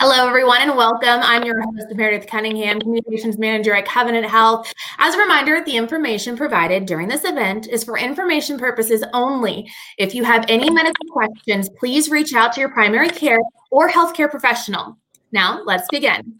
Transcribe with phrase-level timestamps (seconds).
[0.00, 1.20] Hello, everyone, and welcome.
[1.22, 4.72] I'm your host, Meredith Cunningham, Communications Manager at Covenant Health.
[4.98, 9.70] As a reminder, the information provided during this event is for information purposes only.
[9.96, 13.38] If you have any medical questions, please reach out to your primary care
[13.70, 14.98] or healthcare professional.
[15.30, 16.38] Now, let's begin.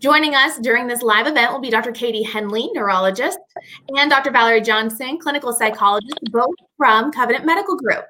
[0.00, 1.92] Joining us during this live event will be Dr.
[1.92, 3.38] Katie Hendley, neurologist,
[3.96, 4.32] and Dr.
[4.32, 8.04] Valeria Johnson, clinical psychologist, both from Covenant Medical Group.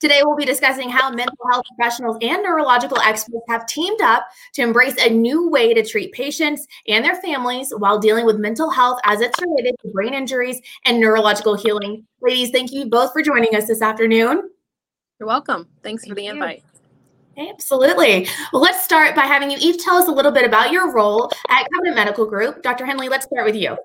[0.00, 4.62] Today, we'll be discussing how mental health professionals and neurological experts have teamed up to
[4.62, 8.98] embrace a new way to treat patients and their families while dealing with mental health
[9.04, 12.06] as it's related to brain injuries and neurological healing.
[12.20, 14.50] Ladies, thank you both for joining us this afternoon.
[15.18, 15.68] You're welcome.
[15.82, 16.62] Thanks thank for the invite.
[17.36, 18.28] Absolutely.
[18.52, 21.30] Well, let's start by having you each tell us a little bit about your role
[21.48, 22.62] at Covenant Medical Group.
[22.62, 22.84] Dr.
[22.84, 23.76] Hendley, let's start with you.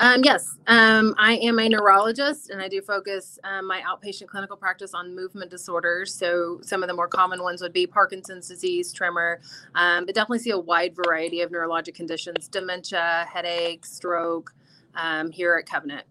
[0.00, 4.56] Um, yes, um, I am a neurologist and I do focus um, my outpatient clinical
[4.56, 6.14] practice on movement disorders.
[6.14, 9.40] So, some of the more common ones would be Parkinson's disease, tremor,
[9.74, 14.52] um, but definitely see a wide variety of neurologic conditions dementia, headache, stroke
[14.94, 16.04] um, here at Covenant.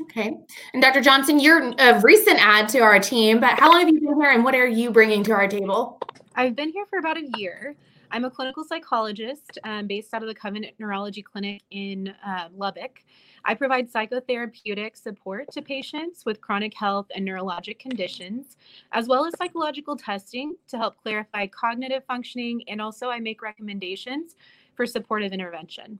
[0.00, 0.36] Okay.
[0.72, 1.00] And Dr.
[1.00, 4.32] Johnson, you're a recent add to our team, but how long have you been here
[4.32, 6.00] and what are you bringing to our table?
[6.34, 7.76] I've been here for about a year.
[8.10, 13.02] I'm a clinical psychologist um, based out of the Covenant Neurology Clinic in uh, Lubbock.
[13.44, 18.56] I provide psychotherapeutic support to patients with chronic health and neurologic conditions,
[18.92, 22.62] as well as psychological testing to help clarify cognitive functioning.
[22.68, 24.36] And also, I make recommendations
[24.74, 25.98] for supportive intervention.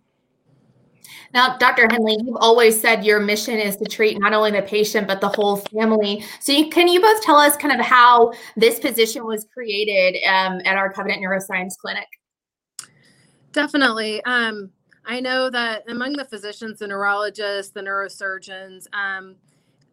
[1.33, 1.86] Now, Dr.
[1.88, 5.28] Hendley, you've always said your mission is to treat not only the patient, but the
[5.28, 6.24] whole family.
[6.41, 10.60] So, you, can you both tell us kind of how this position was created um,
[10.64, 12.06] at our Covenant Neuroscience Clinic?
[13.52, 14.22] Definitely.
[14.25, 14.70] Um,
[15.06, 19.36] I know that among the physicians, the neurologists, the neurosurgeons, um,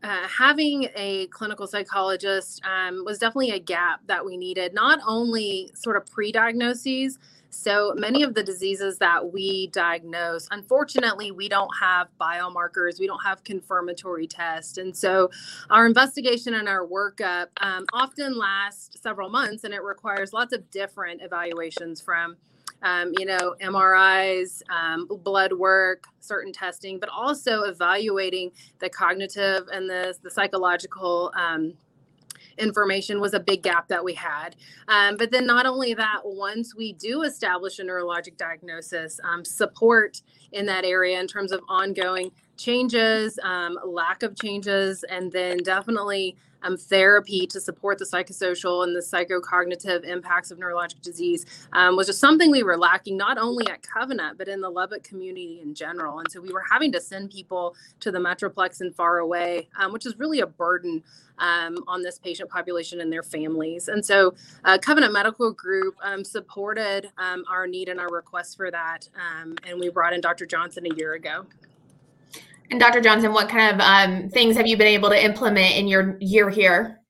[0.04, 5.70] uh, having a clinical psychologist um, was definitely a gap that we needed, not only
[5.76, 7.20] sort of pre diagnoses,
[7.52, 13.24] so many of the diseases that we diagnose, unfortunately, we don't have biomarkers, we don't
[13.24, 14.78] have confirmatory tests.
[14.78, 15.30] And so
[15.70, 20.70] our investigation and our workup um, often lasts several months and it requires lots of
[20.72, 22.38] different evaluations from.
[22.84, 29.88] Um, you know, MRIs, um, blood work, certain testing, but also evaluating the cognitive and
[29.88, 31.76] the, the psychological um,
[32.58, 34.56] information was a big gap that we had.
[34.88, 40.22] Um, but then, not only that, once we do establish a neurologic diagnosis, um, support
[40.52, 46.36] in that area in terms of ongoing changes, um, lack of changes, and then definitely
[46.64, 52.08] um, therapy to support the psychosocial and the psychocognitive impacts of neurologic disease um, was
[52.08, 55.74] just something we were lacking, not only at Covenant, but in the Lubbock community in
[55.74, 56.20] general.
[56.20, 59.92] And so we were having to send people to the Metroplex and far away, um,
[59.92, 61.04] which is really a burden
[61.40, 63.88] um, on this patient population and their families.
[63.88, 68.70] And so uh, Covenant Medical Group um, supported um, our need and our request for
[68.72, 69.08] that.
[69.66, 70.46] and we brought in Dr.
[70.46, 71.46] Johnson a year ago.
[72.72, 73.02] And Dr.
[73.02, 76.50] Johnson, what kind of um, things have you been able to implement in your year
[76.50, 77.02] here?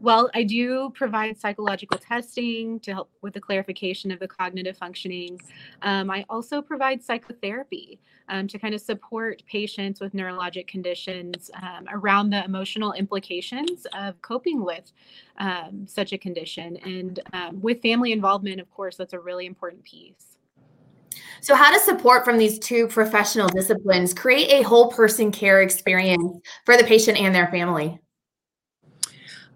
[0.00, 5.38] Well, I do provide psychological testing to help with the clarification of the cognitive functioning.
[5.82, 11.86] Um, I also provide psychotherapy um, to kind of support patients with neurologic conditions um,
[11.92, 14.90] around the emotional implications of coping with
[15.36, 16.78] um, such a condition.
[16.78, 20.38] And um, with family involvement, of course, that's a really important piece.
[21.40, 26.40] So, how does support from these two professional disciplines create a whole person care experience
[26.64, 27.98] for the patient and their family?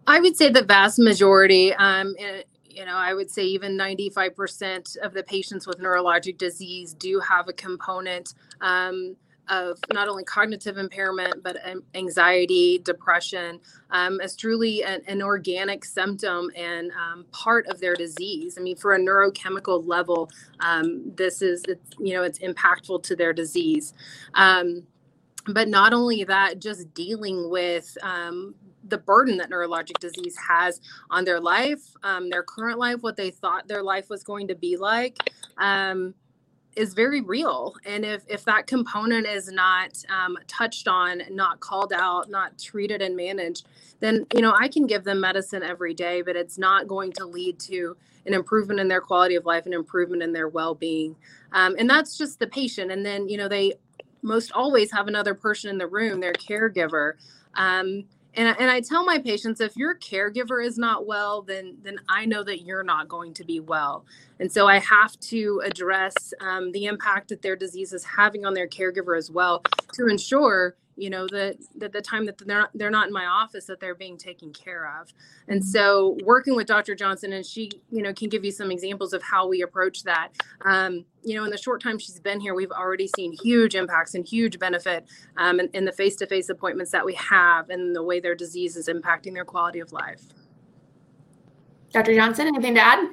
[0.07, 4.97] I would say the vast majority, um, eh, you know, I would say even 95%
[4.99, 9.17] of the patients with neurologic disease do have a component um,
[9.49, 11.57] of not only cognitive impairment but
[11.95, 13.61] anxiety depression
[13.91, 18.57] um, as truly an, an, organic symptom and um, part of their disease.
[18.59, 23.17] I mean for a neurochemical level um, this is it's, you know it's impactful to
[23.17, 23.93] their disease.
[24.35, 24.85] Um,
[25.47, 28.55] but not only that just dealing with um,
[28.89, 30.81] the burden that neurologic disease has
[31.11, 34.55] on their life um, their current life what they thought their life was going to
[34.55, 35.19] be like
[36.77, 37.75] is very real.
[37.85, 43.03] And if if that component is not um, touched on not called out not treated
[43.03, 43.67] and managed
[44.01, 47.25] then you know i can give them medicine every day but it's not going to
[47.25, 51.17] lead to an improvement in their quality of life an improvement in their well-being.
[51.53, 52.91] Um, and that's just the patient.
[52.91, 53.75] And then you know they
[54.23, 57.15] most always have another person in the room their caregiver.
[57.55, 58.05] Um,
[58.37, 62.27] and, and I tell my patients if your caregiver is not well, then then I
[62.27, 64.05] know that you're not going to be well.
[64.41, 68.55] And so I have to address um, the impact that their disease is having on
[68.55, 69.63] their caregiver as well
[69.95, 73.27] to ensure you know that that the time that they're not, they're not in my
[73.27, 75.13] office that they're being taken care of.
[75.49, 75.69] And mm-hmm.
[75.69, 79.23] so working with dr johnson and she you know can give you some examples of
[79.23, 80.31] how we approach that.
[80.65, 84.15] Um, you know in the short time she's been here we've already seen huge impacts
[84.15, 85.07] and huge benefit
[85.37, 88.89] um, in, in the face-to-face appointments that we have and the way their disease is
[88.89, 90.23] impacting their quality of life.
[91.93, 93.09] Dr johnson anything to add?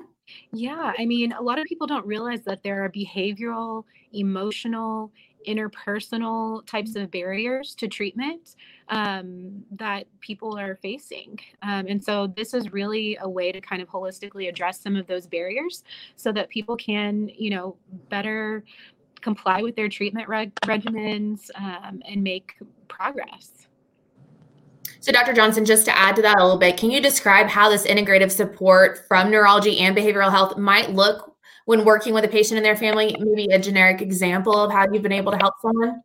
[0.52, 5.12] Yeah, I mean, a lot of people don't realize that there are behavioral, emotional,
[5.48, 8.56] interpersonal types of barriers to treatment
[8.90, 11.40] um, that people are facing.
[11.62, 15.08] Um, and so this is really a way to kind of holistically address some of
[15.08, 15.84] those barriers
[16.16, 17.78] so that people can, you know,
[18.10, 18.64] better
[19.22, 22.56] comply with their treatment reg- regimens um, and make
[22.88, 23.68] progress.
[25.00, 25.34] So, Dr.
[25.34, 28.32] Johnson, just to add to that a little bit, can you describe how this integrative
[28.32, 31.31] support from neurology and behavioral health might look
[31.66, 35.04] when working with a patient and their family, maybe a generic example of how you've
[35.04, 36.02] been able to help someone?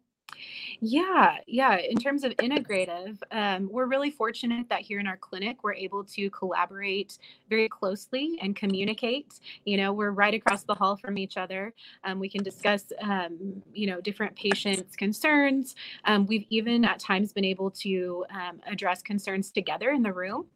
[0.81, 1.79] Yeah, yeah.
[1.79, 6.05] In terms of integrative, um, we're really fortunate that here in our clinic, we're able
[6.05, 7.19] to collaborate
[7.49, 9.41] very closely and communicate.
[9.65, 11.73] You know, we're right across the hall from each other.
[12.05, 15.75] Um, we can discuss, um, you know, different patients' concerns.
[16.05, 20.47] Um, we've even at times been able to um, address concerns together in the room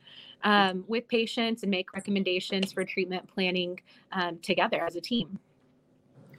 [0.45, 3.81] um, with patients and make recommendations for treatment planning
[4.43, 5.39] together as a team.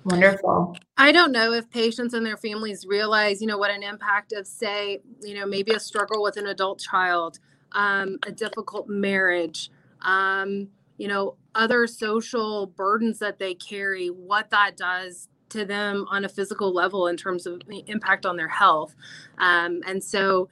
[0.03, 0.77] Wonderful.
[0.97, 4.47] I don't know if patients and their families realize, you know, what an impact of,
[4.47, 7.39] say, you know, maybe a struggle with an adult child,
[7.73, 9.69] um, a difficult marriage,
[10.01, 10.67] um,
[10.97, 16.29] you know, other social burdens that they carry, what that does to them on a
[16.29, 18.95] physical level in terms of the impact on their health.
[19.37, 20.49] Um, and so,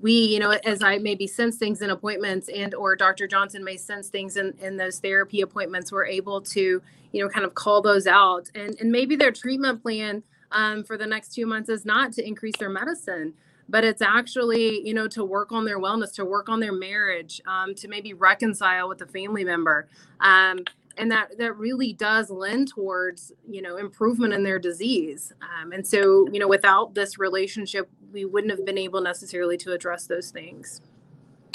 [0.00, 3.76] we you know as i maybe sense things in appointments and or dr johnson may
[3.76, 6.82] sense things in in those therapy appointments we're able to
[7.12, 8.48] you know kind of call those out.
[8.54, 10.22] And and maybe their treatment plan
[10.52, 13.34] um, for the next two months is not to increase their medicine
[13.68, 17.40] but it's actually you know to work on their wellness to work on their marriage
[17.46, 19.88] um, to maybe reconcile with a family member.
[20.20, 20.60] Um,
[20.96, 25.32] and that that really does lend towards you know improvement in their disease.
[25.42, 29.72] Um, and so you know without this relationship we wouldn't have been able necessarily to
[29.72, 30.80] address those things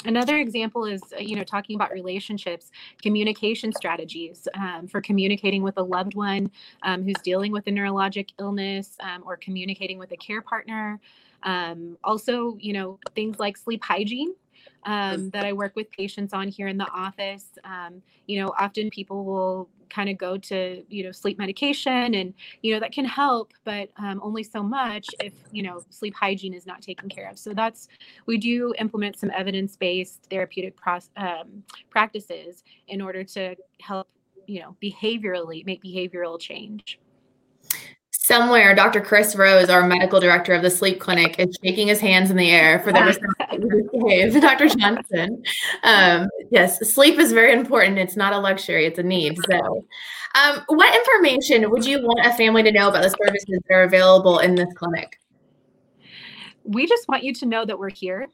[0.04, 2.70] another example is uh, you know talking about relationships
[3.02, 6.50] communication strategies um, for communicating with a loved one
[6.82, 11.00] um, who's dealing with a neurologic illness um, or communicating with a care partner
[11.42, 14.34] um, also you know things like sleep hygiene
[14.86, 17.46] um, that I work with patients on here in the office.
[17.64, 22.34] Um, you know, often people will kind of go to, you know, sleep medication and,
[22.62, 26.54] you know, that can help, but um, only so much if, you know, sleep hygiene
[26.54, 27.38] is not taken care of.
[27.38, 27.88] So that's,
[28.26, 34.08] we do implement some evidence based therapeutic process, um, practices in order to help,
[34.46, 36.98] you know, behaviorally make behavioral change
[38.24, 39.02] somewhere Dr.
[39.02, 42.50] Chris Rose, our medical director of the sleep clinic, is shaking his hands in the
[42.50, 44.68] air for the Dr.
[44.68, 45.42] Johnson.
[45.82, 47.98] Um, yes, sleep is very important.
[47.98, 49.38] It's not a luxury, it's a need.
[49.50, 49.84] So,
[50.36, 53.82] um, what information would you want a family to know about the services that are
[53.82, 55.20] available in this clinic?
[56.64, 58.28] We just want you to know that we're here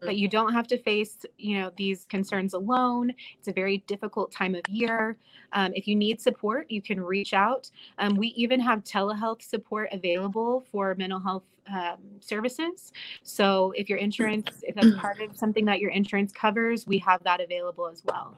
[0.00, 3.12] but you don't have to face you know these concerns alone.
[3.38, 5.16] It's a very difficult time of year.
[5.52, 7.70] Um, if you need support you can reach out.
[7.98, 12.92] Um, we even have telehealth support available for mental health um, services.
[13.22, 17.22] So if your insurance if that's part of something that your insurance covers we have
[17.24, 18.36] that available as well.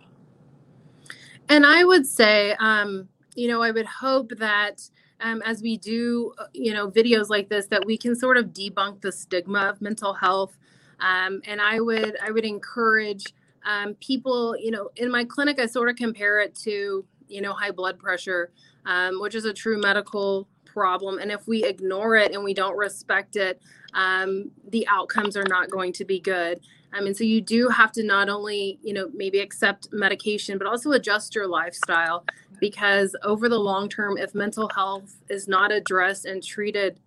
[1.49, 4.83] And i would say um, you know i would hope that
[5.21, 8.47] um, as we do uh, you know videos like this that we can sort of
[8.47, 10.59] debunk the stigma of mental health
[11.01, 13.25] um, and I would I would encourage
[13.65, 17.53] um, people, you know, in my clinic, I sort of compare it to, you know,
[17.53, 18.51] high blood pressure,
[18.87, 21.19] um, which is a true medical problem.
[21.19, 23.61] And if we ignore it and we don't respect it,
[23.93, 26.61] um, the outcomes are not going to be good.
[26.93, 30.67] I mean, so you do have to not only, you know, maybe accept medication, but
[30.67, 32.25] also adjust your lifestyle
[32.59, 36.99] because over the long term, if mental health is not addressed and treated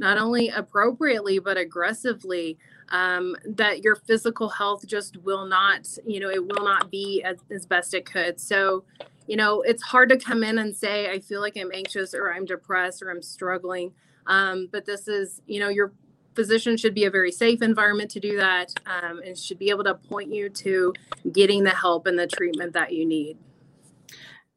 [0.00, 2.58] not only appropriately, but aggressively,
[2.90, 7.36] um, that your physical health just will not, you know, it will not be as,
[7.50, 8.40] as best it could.
[8.40, 8.84] So,
[9.26, 12.32] you know, it's hard to come in and say, I feel like I'm anxious or
[12.32, 13.92] I'm depressed or I'm struggling.
[14.26, 15.92] Um, but this is, you know, your
[16.34, 19.84] physician should be a very safe environment to do that um, and should be able
[19.84, 20.94] to point you to
[21.32, 23.36] getting the help and the treatment that you need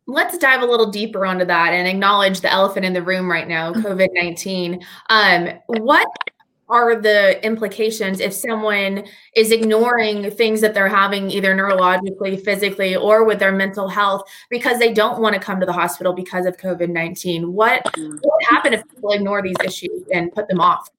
[0.07, 3.47] let's dive a little deeper onto that and acknowledge the elephant in the room right
[3.47, 6.07] now covid-19 um, what
[6.71, 9.03] are the implications if someone
[9.35, 14.79] is ignoring things that they're having either neurologically, physically, or with their mental health because
[14.79, 17.51] they don't want to come to the hospital because of COVID 19?
[17.51, 18.13] What, mm.
[18.21, 20.89] what would happen if people ignore these issues and put them off?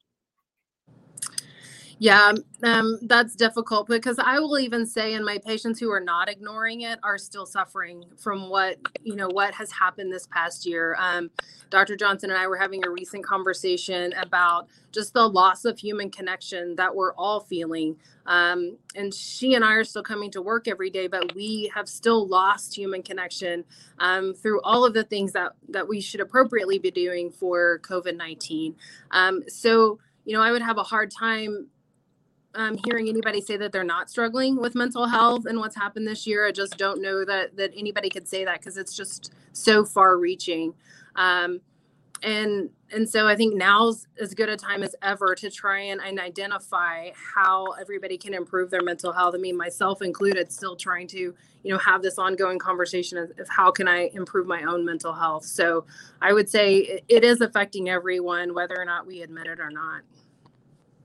[2.03, 6.29] Yeah, um, that's difficult because I will even say, and my patients who are not
[6.29, 10.97] ignoring it are still suffering from what you know what has happened this past year.
[11.01, 11.31] Um,
[11.71, 11.97] Dr.
[11.97, 16.77] Johnson and I were having a recent conversation about just the loss of human connection
[16.77, 17.97] that we're all feeling.
[18.27, 21.89] Um, and she and I are still coming to work every day, but we have
[21.89, 23.65] still lost human connection
[24.01, 28.19] um, through all of the things that that we should appropriately be doing for COVID
[28.19, 28.77] nineteen.
[29.13, 31.69] Um, so you know, I would have a hard time
[32.55, 36.27] um, hearing anybody say that they're not struggling with mental health and what's happened this
[36.27, 36.47] year.
[36.47, 40.17] I just don't know that that anybody could say that because it's just so far
[40.19, 40.75] reaching.
[41.17, 41.61] Um,
[42.23, 46.01] and and so I think now's as good a time as ever to try and,
[46.01, 49.35] and identify how everybody can improve their mental health.
[49.35, 53.49] I mean, myself included, still trying to you know have this ongoing conversation of, of
[53.49, 55.45] how can I improve my own mental health.
[55.45, 55.87] So
[56.21, 59.71] I would say it, it is affecting everyone, whether or not we admit it or
[59.71, 60.03] not.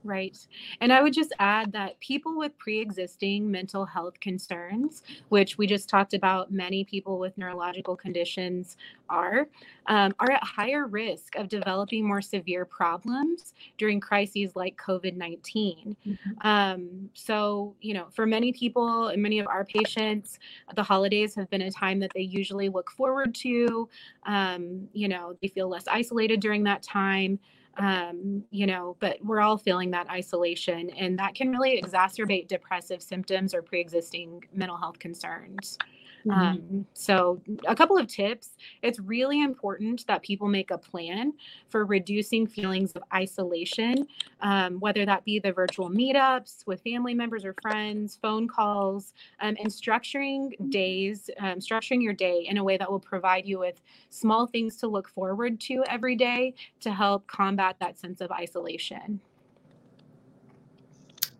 [0.08, 0.38] Right.
[0.80, 5.66] And I would just add that people with pre existing mental health concerns, which we
[5.66, 8.78] just talked about, many people with neurological conditions
[9.10, 9.48] are,
[9.86, 15.94] um, are at higher risk of developing more severe problems during crises like COVID 19.
[16.06, 16.30] Mm-hmm.
[16.40, 20.38] Um, so, you know, for many people and many of our patients,
[20.74, 23.90] the holidays have been a time that they usually look forward to.
[24.24, 27.38] Um, you know, they feel less isolated during that time
[27.78, 33.02] um, you know, but we're all feeling that isolation, and that can really exacerbate depressive
[33.02, 35.78] symptoms or pre existing mental health concerns.
[36.26, 36.30] Mm-hmm.
[36.30, 38.50] Um, so, a couple of tips.
[38.82, 41.32] It's really important that people make a plan
[41.68, 44.06] for reducing feelings of isolation,
[44.40, 49.56] um, whether that be the virtual meetups with family members or friends, phone calls, um,
[49.58, 53.80] and structuring days, um, structuring your day in a way that will provide you with
[54.10, 59.20] small things to look forward to every day to help combat that sense of isolation.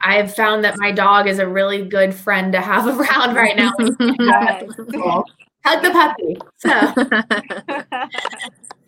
[0.00, 3.72] I've found that my dog is a really good friend to have around right now.
[5.64, 6.38] Hug the puppy.
[6.58, 6.70] So,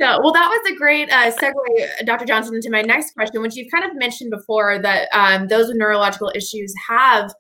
[0.01, 2.25] so well, that was a great uh, segue, Dr.
[2.25, 5.77] Johnson, into my next question, which you've kind of mentioned before that um, those with
[5.77, 7.31] neurological issues have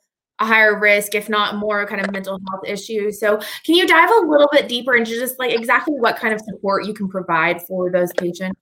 [0.40, 3.20] a higher risk, if not more, kind of mental health issues.
[3.20, 6.40] So, can you dive a little bit deeper into just like exactly what kind of
[6.40, 8.58] support you can provide for those patients?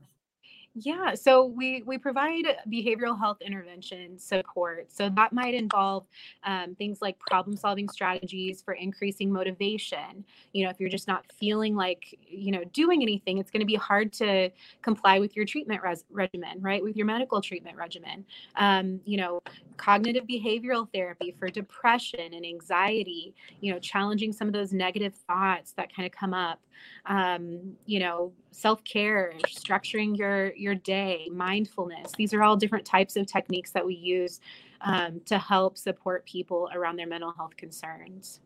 [0.81, 4.93] Yeah, so we we provide behavioral health intervention support.
[4.93, 6.07] So that might involve
[6.45, 10.25] um, things like problem solving strategies for increasing motivation.
[10.53, 13.67] You know, if you're just not feeling like you know doing anything, it's going to
[13.67, 16.83] be hard to comply with your treatment res- regimen, right?
[16.83, 18.25] With your medical treatment regimen.
[18.55, 19.43] Um, you know,
[19.79, 23.35] cognitive behavioral therapy for depression and anxiety.
[23.61, 26.61] You know, challenging some of those negative thoughts that kind of come up
[27.07, 32.13] um, you know self-care structuring your your day mindfulness.
[32.17, 34.41] These are all different types of techniques that we use
[34.81, 38.41] um, to help support people around their mental health concerns.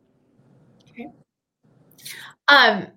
[0.91, 1.09] Okay.
[2.49, 2.89] Um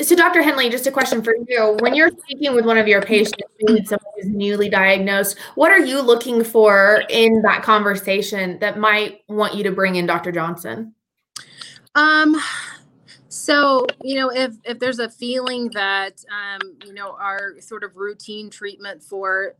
[0.00, 1.76] so dr hendley just a question for you.
[1.80, 3.42] When you're speaking with one of your patients
[3.88, 9.54] someone who's newly diagnosed what are you looking for in that conversation that might want
[9.54, 10.94] you to bring in dr johnson?
[11.96, 12.36] Um
[13.28, 17.96] so, you know, if if there's a feeling that um, you know our sort of
[17.96, 19.54] routine treatment for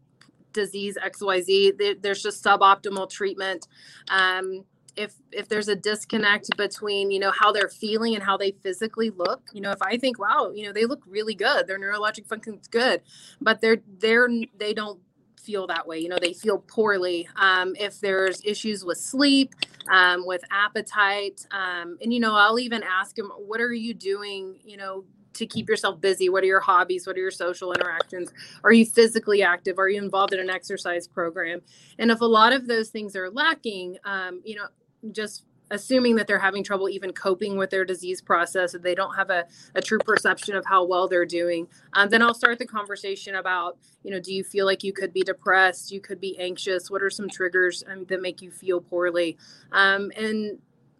[0.52, 3.68] disease XYZ, there's just suboptimal treatment.
[4.10, 4.64] Um,
[4.96, 9.10] if if there's a disconnect between you know how they're feeling and how they physically
[9.10, 12.26] look you know if i think wow you know they look really good their neurologic
[12.26, 13.00] function's good
[13.40, 14.98] but they're they're they don't
[15.38, 15.98] feel that way.
[15.98, 17.28] You know, they feel poorly.
[17.36, 19.54] Um, if there's issues with sleep,
[19.90, 24.60] um, with appetite, um, and you know, I'll even ask them, "What are you doing?"
[24.64, 25.04] You know,
[25.38, 26.28] to keep yourself busy?
[26.28, 27.06] What are your hobbies?
[27.06, 28.32] What are your social interactions?
[28.64, 29.78] Are you physically active?
[29.78, 31.60] Are you involved in an exercise program?
[31.98, 34.66] And if a lot of those things are lacking, um, you know,
[35.12, 39.14] just assuming that they're having trouble even coping with their disease process, that they don't
[39.14, 42.66] have a, a true perception of how well they're doing, um, then I'll start the
[42.66, 45.92] conversation about, you know, do you feel like you could be depressed?
[45.92, 46.90] You could be anxious.
[46.90, 49.36] What are some triggers um, that make you feel poorly?
[49.72, 50.58] Um, and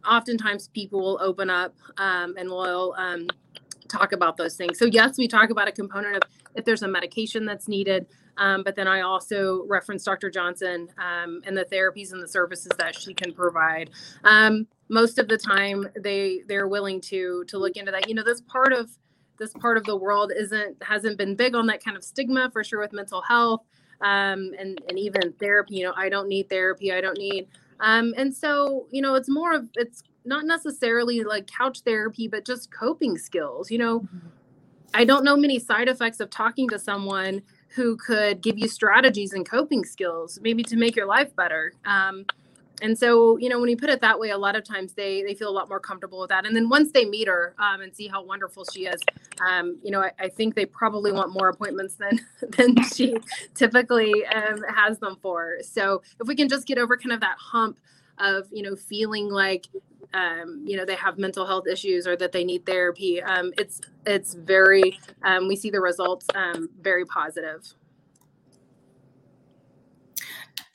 [0.09, 3.29] oftentimes people will open up um, and will um,
[3.89, 4.79] talk about those things.
[4.79, 6.23] So, yes, we talk about a component of
[6.55, 8.07] if there's a medication that's needed.
[8.38, 10.30] Um, but then I also reference Dr.
[10.30, 13.90] Johnson um, and the therapies and the services that she can provide.
[14.25, 18.09] Um, most of the time, they they're willing to to look into that.
[18.09, 18.90] You know, this part of
[19.38, 22.64] this part of the world isn't hasn't been big on that kind of stigma for
[22.64, 23.62] sure with mental health
[24.00, 25.76] um, and and even therapy.
[25.76, 26.92] You know, I don't need therapy.
[26.92, 27.49] I don't need.
[27.80, 32.47] Um, and so you know, it's more of it's not necessarily like couch therapy, but
[32.47, 33.71] just coping skills.
[33.71, 34.00] You know.
[34.00, 34.28] Mm-hmm
[34.95, 37.42] I don't know many side effects of talking to someone
[37.75, 41.73] who could give you strategies and coping skills, maybe to make your life better.
[41.85, 42.25] Um,
[42.83, 45.23] and so you know when you put it that way a lot of times they
[45.23, 47.81] they feel a lot more comfortable with that and then once they meet her um,
[47.81, 49.01] and see how wonderful she is
[49.47, 52.21] um, you know I, I, think they probably want more appointments than
[52.57, 53.17] than she
[53.55, 57.37] typically um, has them for so if we can just get over kind of that
[57.39, 57.79] hump
[58.21, 59.67] of you know feeling like
[60.15, 63.81] um, you know they have mental health issues or that they need therapy um, it's
[64.07, 66.27] it's very um, we see the results
[66.81, 67.75] very positive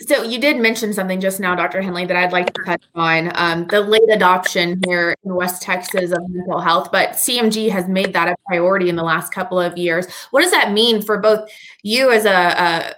[0.07, 1.81] so you did mention something just now, Dr.
[1.81, 6.11] Hendley, that I'd like to touch on um, the late adoption here in West Texas
[6.11, 6.89] of mental health.
[6.91, 10.07] But CMG has made that a priority in the last couple of years.
[10.31, 11.49] What does that mean for both
[11.83, 12.95] you as a, a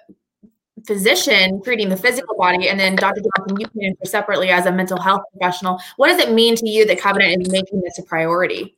[0.85, 3.21] physician treating the physical body, and then Dr.
[3.21, 5.79] Johnson, you can answer separately as a mental health professional?
[5.97, 8.77] What does it mean to you that Covenant is making this a priority?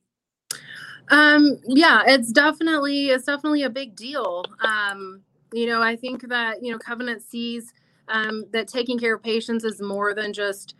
[1.10, 4.46] Um, yeah, it's definitely it's definitely a big deal.
[4.60, 5.22] Um,
[5.54, 7.74] you know, I think that you know Covenant sees
[8.10, 10.76] um, that taking care of patients is more than just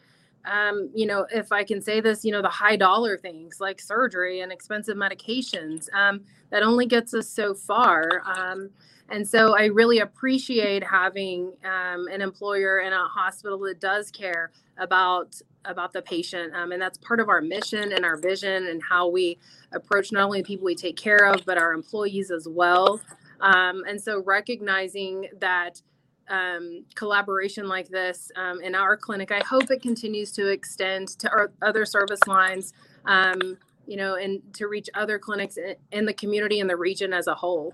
[0.48, 3.80] um, you know, if I can say this, you know, the high dollar things like
[3.82, 8.24] surgery and expensive medications, um, that only gets us so far.
[8.26, 8.70] Um,
[9.10, 14.52] and so I really appreciate having um, an employer and a hospital that does care
[14.78, 16.56] about about the patient.
[16.56, 19.38] Um, and that's part of our mission and our vision and how we
[19.74, 23.02] approach not only the people we take care of, but our employees as well.
[23.42, 25.82] Um, and so recognizing that
[26.30, 29.32] um, collaboration like this um, in our clinic.
[29.32, 32.74] I hope it continues to extend to our other service lines,
[33.06, 35.58] um, you know, and to reach other clinics
[35.92, 37.74] in the community and the region as a whole.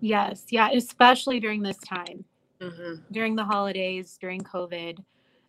[0.00, 2.24] Yes, yeah, especially during this time,
[2.60, 3.02] mm-hmm.
[3.12, 4.98] during the holidays, during COVID.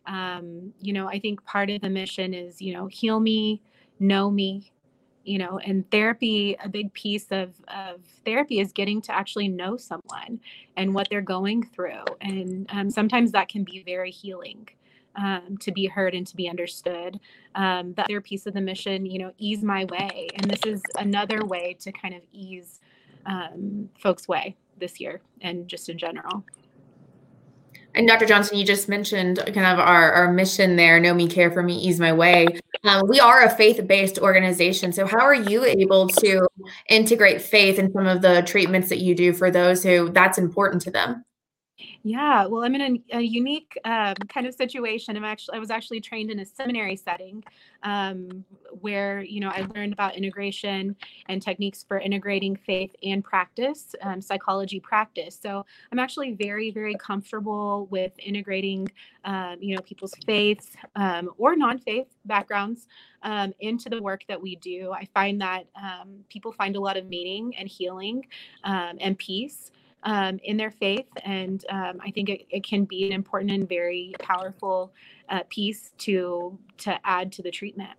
[0.06, 3.62] Um, you know, I think part of the mission is, you know, heal me,
[4.00, 4.72] know me,
[5.24, 9.76] you know and therapy a big piece of, of therapy is getting to actually know
[9.76, 10.40] someone
[10.76, 14.68] and what they're going through and um, sometimes that can be very healing
[15.16, 17.18] um, to be heard and to be understood
[17.54, 20.82] um, the other piece of the mission you know ease my way and this is
[20.98, 22.80] another way to kind of ease
[23.26, 26.44] um, folks way this year and just in general
[27.94, 28.26] and Dr.
[28.26, 31.76] Johnson, you just mentioned kind of our, our mission there, Know Me, Care for Me,
[31.76, 32.46] Ease My Way.
[32.84, 34.92] Um, we are a faith based organization.
[34.92, 36.46] So, how are you able to
[36.88, 40.82] integrate faith in some of the treatments that you do for those who that's important
[40.82, 41.24] to them?
[42.02, 45.16] Yeah, well, I'm in a, a unique um, kind of situation.
[45.16, 47.44] I'm actually I was actually trained in a seminary setting
[47.82, 48.44] um,
[48.80, 50.96] where you know I learned about integration
[51.28, 55.38] and techniques for integrating faith and practice, um, psychology practice.
[55.40, 58.88] So I'm actually very very comfortable with integrating
[59.24, 62.88] um, you know people's faiths um, or non-faith backgrounds
[63.22, 64.92] um, into the work that we do.
[64.92, 65.66] I find that
[66.30, 68.26] people find a lot of meaning and healing
[68.64, 69.70] and peace
[70.02, 71.06] um, in their faith.
[71.24, 74.92] And um, I think it, it, can be an important and very powerful
[75.28, 77.90] uh, piece to to add to the treatment.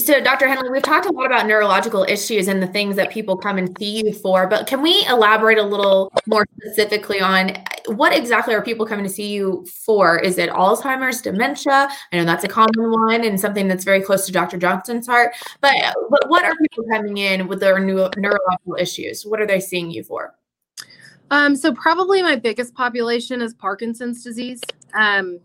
[0.00, 0.46] So, Dr.
[0.46, 3.76] Hendley, we've talked a lot about neurological issues and the things that people come and
[3.78, 7.52] see you for, but can we elaborate a little more specifically on
[7.86, 10.18] what exactly are people coming to see you for?
[10.18, 11.88] Is it Alzheimer's, dementia?
[12.12, 14.58] I know that's a common one and something that's very close to Dr.
[14.58, 15.74] Johnson's heart, but,
[16.10, 19.24] but what are people coming in with their neurological issues?
[19.24, 20.34] What are they seeing you for?
[21.30, 24.60] Um, so, probably my biggest population is Parkinson's disease.
[24.94, 25.38] Um,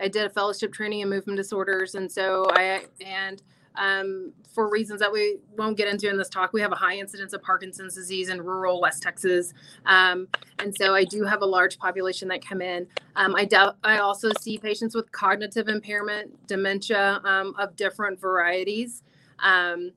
[0.00, 3.42] I did a fellowship training in movement disorders, and so I and
[3.76, 6.96] um, for reasons that we won't get into in this talk, we have a high
[6.96, 9.52] incidence of Parkinson's disease in rural West Texas.
[9.84, 12.86] Um, and so I do have a large population that come in.
[13.16, 13.48] Um, I,
[13.84, 19.02] I also see patients with cognitive impairment, dementia um, of different varieties.
[19.40, 19.92] Um,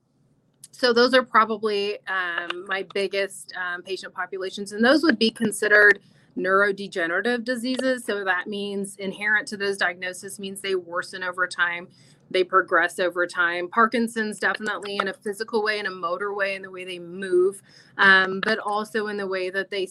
[0.72, 3.54] so those are probably um, my biggest
[3.86, 6.00] patient populations, and those would be considered
[6.38, 8.06] neurodegenerative diseases.
[8.06, 11.88] So that means inherent to those diagnoses means they worsen over time
[12.32, 13.70] they progress over time.
[13.70, 17.62] Parkinson's definitely in a physical way, in a motor way, in the way they move,
[17.98, 19.88] um, but also in the way that they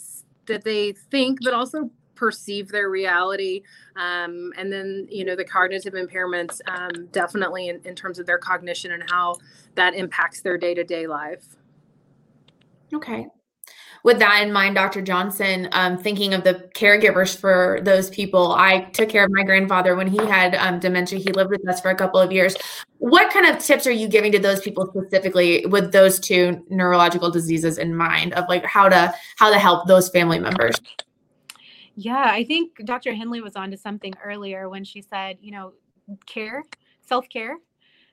[0.46, 3.62] that they think, but also perceive their reality.
[3.94, 8.38] Um, and then, you know, the cognitive impairments um, definitely in, in terms of their
[8.38, 9.36] cognition and how
[9.76, 11.44] that impacts their day to day life.
[12.92, 13.28] Okay
[14.04, 15.02] with that in mind, Dr.
[15.02, 19.96] Johnson, um, thinking of the caregivers for those people, I took care of my grandfather
[19.96, 21.18] when he had um, dementia.
[21.18, 22.56] He lived with us for a couple of years.
[22.98, 27.30] What kind of tips are you giving to those people specifically with those two neurological
[27.30, 30.76] diseases in mind of like how to how to help those family members?
[31.96, 33.12] Yeah, I think Dr.
[33.12, 35.72] Hendley was on to something earlier when she said, you know,
[36.26, 36.62] care,
[37.06, 37.58] self care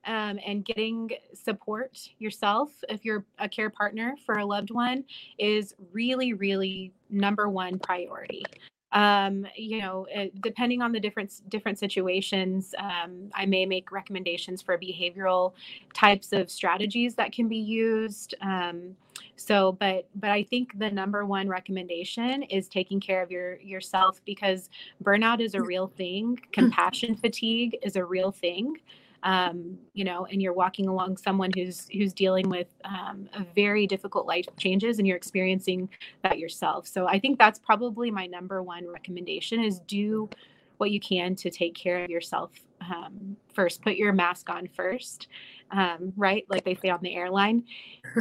[0.06, 5.04] um, and getting support yourself if you're a care partner for a loved one
[5.38, 8.44] is really, really number one priority.
[8.91, 14.62] Um, you know, it, depending on the different different situations, um, I may make recommendations
[14.62, 15.54] for behavioral
[15.94, 18.36] types of strategies that can be used.
[18.41, 18.96] Um,
[19.36, 24.22] so, but but I think the number one recommendation is taking care of your yourself
[24.26, 24.70] because
[25.04, 26.39] burnout is a real thing.
[26.54, 28.78] Compassion fatigue is a real thing
[29.25, 33.88] um, you know, and you're walking along someone who's who's dealing with um, a very
[33.88, 35.89] difficult life changes, and you're experiencing
[36.23, 36.88] that yourself.
[36.88, 40.29] So I think that's probably my number one recommendation: is do
[40.77, 43.81] what you can to take care of yourself um, first.
[43.81, 45.27] Put your mask on first,
[45.71, 46.45] um, right?
[46.47, 47.63] Like they say on the airline.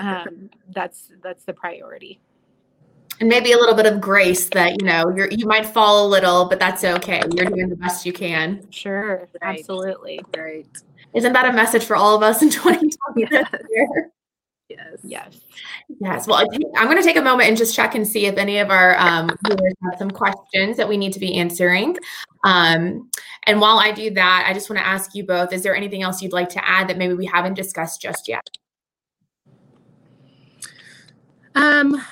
[0.01, 2.19] Um, that's that's the priority
[3.21, 6.09] and maybe a little bit of grace that you know you're you might fall a
[6.09, 9.59] little but that's okay you're doing the best you can sure right.
[9.59, 10.67] absolutely right
[11.15, 13.51] isn't that a message for all of us in 2020 yes.
[14.69, 14.99] Yes.
[15.03, 15.41] Yes.
[16.01, 16.27] Yes.
[16.27, 16.47] Well
[16.77, 18.99] i'm going to take a moment and just check and see if any of our
[18.99, 21.97] um, viewers have some questions that we need to be answering.
[22.45, 23.11] Um,
[23.47, 26.03] and while i do that i just want to ask you both is there anything
[26.03, 28.49] else you'd like to add that maybe we haven't discussed just yet?
[31.55, 32.03] Um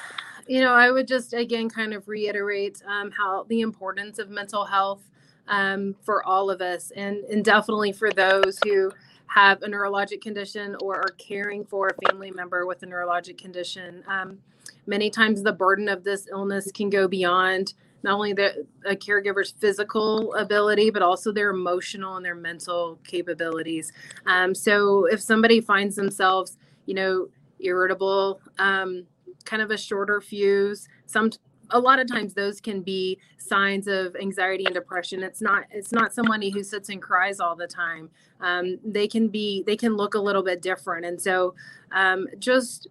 [0.47, 4.65] you know, I would just again kind of reiterate um, how the importance of mental
[4.65, 5.03] health
[5.49, 8.91] um, for all of us, and and definitely for those who
[9.27, 14.05] have a neurologic condition or are caring for a family member with a neurologic condition.
[14.07, 14.39] Um,
[14.87, 19.53] many times, the burden of this illness can go beyond not only the a caregiver's
[19.53, 23.93] physical ability, but also their emotional and their mental capabilities.
[24.27, 27.29] Um, so, if somebody finds themselves, you know,
[27.61, 29.07] irritable, um,
[29.45, 31.31] kind of a shorter fuse some
[31.73, 35.23] a lot of times those can be signs of anxiety and depression.
[35.23, 38.11] It's not it's not somebody who sits and cries all the time.
[38.41, 41.05] Um, they can be they can look a little bit different.
[41.07, 41.55] And so
[41.91, 42.89] um, just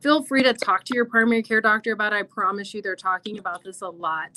[0.00, 2.16] feel free to talk to your primary care doctor about it.
[2.16, 4.30] i promise you they're talking about this a lot.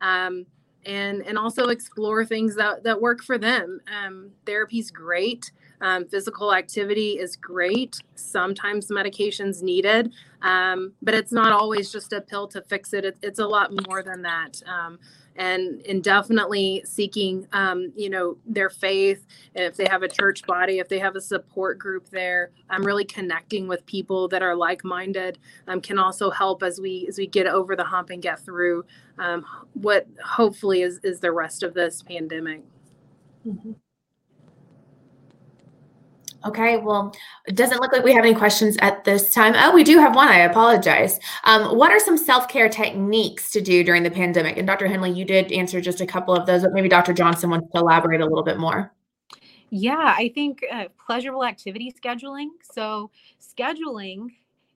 [0.00, 0.46] Um,
[0.84, 3.80] and and also explore things that that work for them.
[3.86, 7.98] Um, therapy's great um, physical activity is great.
[8.14, 13.04] Sometimes medication's needed, um, but it's not always just a pill to fix it.
[13.04, 14.62] it it's a lot more than that.
[14.66, 14.98] Um,
[15.36, 19.26] and and definitely seeking, um, you know, their faith.
[19.54, 23.04] If they have a church body, if they have a support group there, I'm really
[23.04, 27.46] connecting with people that are like-minded um, can also help as we as we get
[27.46, 28.84] over the hump and get through
[29.18, 32.62] um, what hopefully is is the rest of this pandemic.
[33.46, 33.72] Mm-hmm.
[36.44, 37.14] Okay, well,
[37.46, 39.54] it doesn't look like we have any questions at this time.
[39.56, 40.28] Oh, we do have one.
[40.28, 41.20] I apologize.
[41.44, 44.56] Um, what are some self care techniques to do during the pandemic?
[44.56, 44.86] And Dr.
[44.86, 47.12] Hendley, you did answer just a couple of those, but maybe Dr.
[47.12, 48.92] Johnson wants to elaborate a little bit more.
[49.70, 52.48] Yeah, I think uh, pleasurable activity scheduling.
[52.62, 54.28] So, scheduling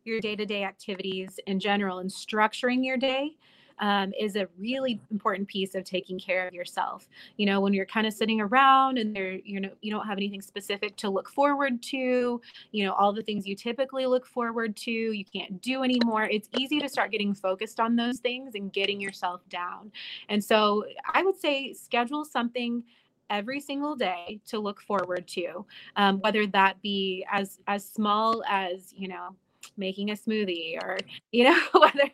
[0.05, 3.37] your day to day activities in general and structuring your day
[3.79, 7.09] um, is a really important piece of taking care of yourself.
[7.37, 10.19] You know, when you're kind of sitting around and there, you know, you don't have
[10.19, 12.41] anything specific to look forward to,
[12.73, 16.25] you know, all the things you typically look forward to, you can't do anymore.
[16.25, 19.93] It's easy to start getting focused on those things and getting yourself down.
[20.29, 22.83] And so I would say schedule something
[23.31, 25.65] every single day to look forward to
[25.97, 29.35] um, whether that be as as small as you know
[29.77, 30.99] making a smoothie or
[31.33, 32.11] you know whether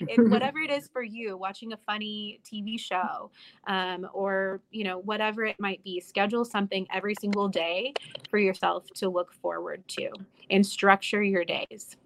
[0.00, 3.30] it, whatever it is for you watching a funny tv show
[3.66, 7.92] um, or you know whatever it might be schedule something every single day
[8.30, 10.10] for yourself to look forward to
[10.50, 11.96] and structure your days.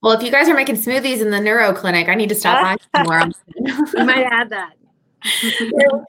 [0.00, 2.78] Well if you guys are making smoothies in the neuro clinic i need to stop
[2.92, 3.22] by more
[3.56, 4.72] you might add that.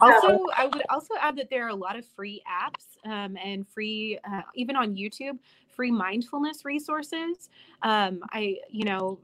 [0.01, 3.67] Also i would also add that there are a lot of free apps um, and
[3.67, 5.37] free uh, even on youtube
[5.75, 7.49] free mindfulness resources.
[7.81, 9.19] Um, I, you know,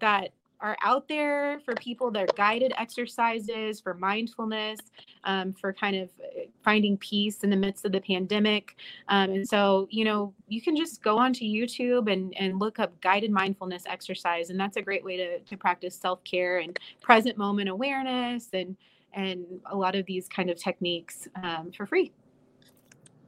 [0.00, 0.30] that
[0.64, 4.80] are out there for people that are guided exercises for mindfulness,
[5.24, 8.76] um, for kind of uh, finding peace in the midst of the pandemic.
[9.08, 12.98] Um, and so, you know, you can just go onto YouTube and, and look up
[13.02, 14.48] guided mindfulness exercise.
[14.48, 18.74] And that's a great way to, to practice self care and present moment awareness and,
[19.12, 22.10] and a lot of these kind of techniques um, for free.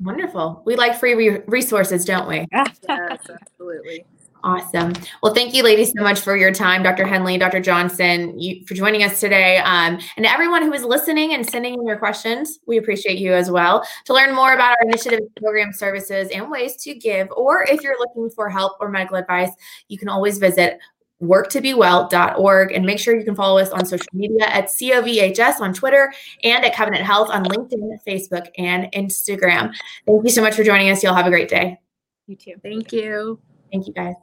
[0.01, 0.63] Wonderful.
[0.65, 2.47] We like free re- resources, don't we?
[2.53, 4.05] yes, absolutely.
[4.45, 4.93] Awesome.
[5.23, 7.05] Well, thank you, ladies, so much for your time, Dr.
[7.05, 7.59] Hendley, Dr.
[7.59, 9.57] Johnson, you, for joining us today.
[9.59, 13.33] Um, and to everyone who is listening and sending in your questions, we appreciate you
[13.33, 13.85] as well.
[14.05, 17.99] To learn more about our initiative, program services, and ways to give, or if you're
[17.99, 19.51] looking for help or medical advice,
[19.89, 20.79] you can always visit
[21.23, 22.73] worktobewell.org.
[22.73, 26.65] And make sure you can follow us on social media at COVHS on Twitter and
[26.65, 29.73] at Covenant Health on LinkedIn, Facebook, and Instagram.
[30.07, 31.03] Thank you so much for joining us.
[31.03, 31.79] Y'all have a great day.
[32.27, 32.55] You too.
[32.63, 33.41] Thank you.
[33.73, 34.15] Thank you, guys.